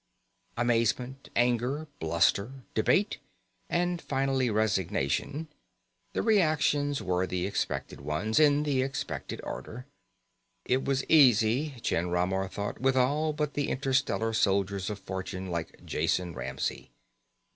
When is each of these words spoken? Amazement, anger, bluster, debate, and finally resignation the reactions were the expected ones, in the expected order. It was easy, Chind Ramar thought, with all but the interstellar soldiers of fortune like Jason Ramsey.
Amazement, 0.57 1.29
anger, 1.35 1.87
bluster, 1.99 2.63
debate, 2.73 3.19
and 3.69 4.01
finally 4.01 4.49
resignation 4.49 5.47
the 6.13 6.23
reactions 6.23 7.03
were 7.03 7.27
the 7.27 7.45
expected 7.45 8.01
ones, 8.01 8.39
in 8.39 8.63
the 8.63 8.81
expected 8.81 9.39
order. 9.43 9.85
It 10.65 10.83
was 10.85 11.03
easy, 11.07 11.75
Chind 11.83 12.11
Ramar 12.11 12.47
thought, 12.47 12.81
with 12.81 12.95
all 12.97 13.31
but 13.31 13.53
the 13.53 13.69
interstellar 13.69 14.33
soldiers 14.33 14.89
of 14.89 14.97
fortune 14.97 15.51
like 15.51 15.85
Jason 15.85 16.33
Ramsey. 16.33 16.89